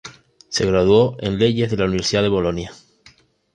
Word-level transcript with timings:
Se 0.49 0.65
graduó 0.65 1.15
en 1.19 1.37
leyes 1.37 1.69
de 1.69 1.77
la 1.77 1.85
Universidad 1.85 2.23
de 2.23 2.29
Bolonia. 2.29 2.71